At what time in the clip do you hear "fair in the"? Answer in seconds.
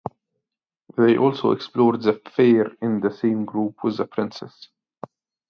2.35-3.11